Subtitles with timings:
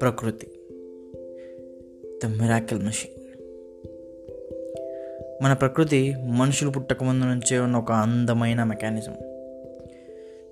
[0.00, 0.46] ప్రకృతి
[2.24, 3.12] the miracle machine.
[5.44, 9.12] మన ప్రకృతి మనుషులు పుట్టక ముందు నుంచే ఉన్న ఒక అందమైన మెకానిజం.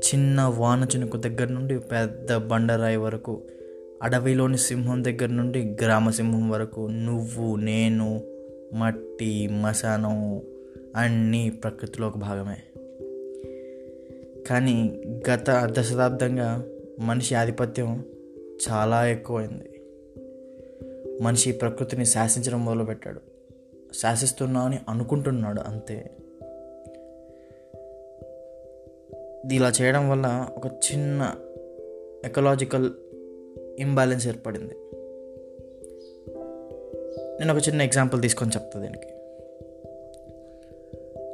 [0.00, 3.42] చిన్న వాన చినుకు దగ్గర నుండి పెద్ద బండరాయి వరకు
[4.02, 8.20] అడవిలోని సింహం దగ్గర నుండి గ్రామ సింహం వరకు నువ్వు నేను
[8.74, 10.42] మట్టి మశానం
[10.96, 12.56] అన్నీ ప్రకృతిలో ఒక భాగమే.
[14.46, 16.64] కానీ గత అర్ధ శతాబ్దంగా
[17.00, 18.04] మనిషి ఆధిపత్యం
[18.70, 19.70] చాలా ఎక్కువైంది.
[21.22, 23.20] మనిషి ప్రకృతిని శాసించడం మొదలుపెట్టాడు.
[23.94, 26.10] శాసిస్తున్నామని అనుకుంటున్నాడు అంతే.
[29.52, 31.34] ఇలా చేయడం వల్ల ఒక చిన్న
[32.24, 32.90] ఎకలాజికల్
[33.78, 34.74] ఇంబ్యాలెన్స్ ఏర్పడింది.
[37.40, 39.06] నేను ఒక చిన్న ఎగ్జాంపుల్ తీసుకొని చెప్తా దీనికి.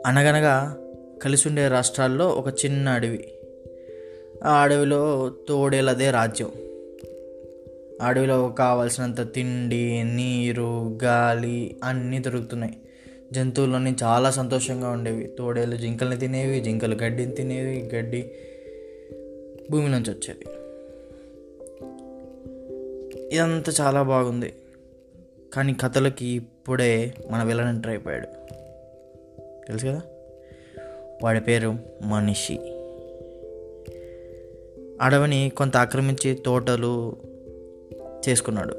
[0.07, 0.77] అనగనగా
[1.23, 3.33] కలిసి ఉండే రాష్ట్రాల్లో ఒక చిన్న అడవి.
[4.45, 6.51] ఆ అడవిలో తోడేలదే రాజ్యం.
[8.03, 12.77] అడవిలో కావలసినంత తిండి నీరు గాలి అన్నీ దొరుకుతున్నాయి.
[13.33, 15.27] జంతువులన్నీ చాలా సంతోషంగా ఉండేవి.
[15.39, 18.31] తోడేలు జింకల్ని తినేవి జింకలు గడ్డిని తినేవి గడ్డి
[19.71, 20.45] భూమి నుంచి వచ్చేది.
[23.35, 24.55] ఇదంతా చాలా బాగుంది.
[25.53, 28.27] కానీ కథలకి ఇప్పుడే మన విలన్ ఎంటర్ అయిపోయాడు.
[29.67, 30.03] తెలుసు కదా?
[31.23, 32.59] వాడి పేరు మనిషి.
[35.01, 37.17] అడవిని కొంత ఆక్రమించి తోటలు
[38.29, 38.75] చేసుకున్నాడు.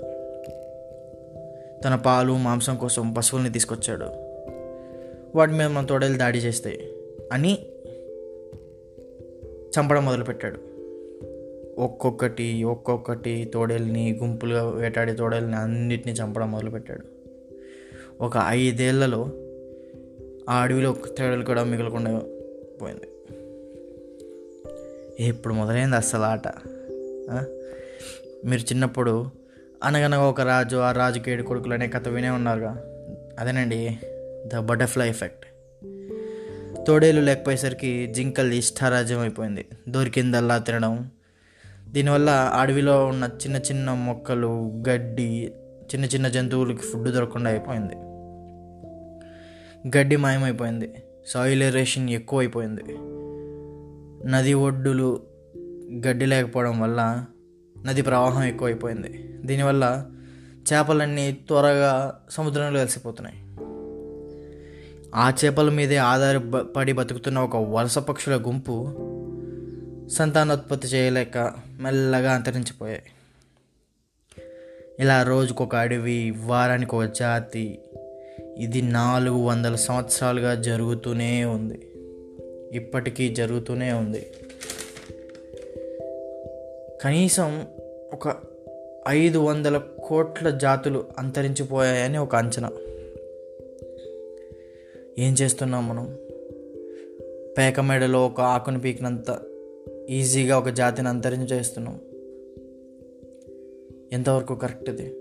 [1.81, 4.06] తన పాలు మాంసం కోసం పశువుల్ని తీసుకొచ్చాడు.
[5.38, 6.94] వాటి మీద మన తోడలు దాడి చేస్తాయి
[7.34, 7.58] అని
[9.80, 10.59] చంపడం మొదలుపెట్టాడు.
[11.81, 17.06] ఒక్కొక్కటి ఒక్కొక్కటి తోడేల్ని గుంపులుగా వేటాడే తోడేల్ని అన్నిటిని చంపడం మొదలుపెట్టాడు.
[18.23, 19.30] ఒక ఐదేళ్ళలో
[20.50, 22.22] ఆ అడవిలో తేడలు కూడా మిగలకుండా
[22.81, 23.08] పోయింది.
[25.28, 26.47] ఇప్పుడు మొదలైంది అస్సలు ఆట.
[28.45, 29.30] మీరు చిన్నప్పుడు
[29.84, 32.84] అనగనగా ఒక రాజు ఆ రాజుకి ఏడు కొడుకులు అనే కథ వినే ఉన్నారుగా.
[33.40, 34.00] అదేనండి
[34.47, 35.46] ద బటర్ఫ్లై ఎఫెక్ట్.
[36.88, 39.66] తోడేలు లేకపోయేసరికి జింకల్ ఇష్టారాజ్యం అయిపోయింది.
[39.90, 41.12] దొరికిందల్లా తినడం.
[41.90, 45.53] దీనివల్ల అడవిలో ఉన్న చిన్న చిన్న మొక్కలు గడ్డి
[45.96, 48.10] చిన్న చిన్న జంతువులకి ఫుడ్ దొరకకుండా అయిపోయింది.
[49.88, 50.94] గడ్డి మాయమైపోయింది.
[51.28, 52.84] సాయిల్ ఎరేషన్ ఎక్కువైపోయింది.
[54.31, 55.22] నది ఒడ్డులు
[56.08, 57.25] గడ్డి లేకపోవడం వల్ల
[57.86, 59.30] నది ప్రవాహం ఎక్కువైపోయింది.
[59.44, 60.06] దీనివల్ల
[60.74, 63.38] చేపలన్నీ త్వరగా సముద్రంలో కలిసిపోతున్నాయి.
[65.16, 68.94] ఆ చేపల మీదే ఆధారపడి బతుకుతున్న ఒక వలస పక్షుల గుంపు
[70.12, 71.38] సంతానోత్పత్తి చేయలేక
[71.80, 73.03] మెల్లగా అంతరించిపోయాయి.
[75.00, 77.80] ఇలా రోజుకొక అడవి వారానికి ఒక జాతి
[78.61, 81.88] ఇది నాలుగు వందల సంవత్సరాలుగా జరుగుతూనే ఉంది.
[82.73, 84.27] ఇప్పటికీ జరుగుతూనే ఉంది.
[87.01, 87.67] కనీసం
[88.13, 88.35] ఒక
[89.07, 92.72] ఐదు వందల కోట్ల జాతులు అంతరించిపోయాయని ఒక అంచనా.
[95.19, 96.17] ఏం చేస్తున్నాం మనం?
[97.57, 99.39] పేక మెడలో ఒక ఆకును పీకినంత
[100.09, 101.99] ఈజీగా ఒక జాతిని అంతరించేస్తున్నాం.
[104.13, 105.16] ఎంతవరకు కరెక్ట్ ఇది?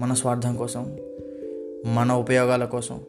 [0.00, 0.98] మన స్వార్థం కోసం
[1.84, 3.00] మన ఉపయోగాల కోసం.